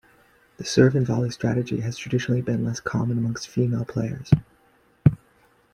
[0.57, 4.31] The serve-and-volley strategy has traditionally been less common amongst female players.